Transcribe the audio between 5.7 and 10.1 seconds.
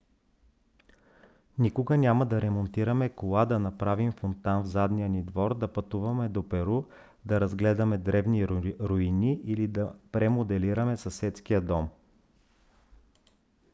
пътуваме до перу да разгледаме древни руини или да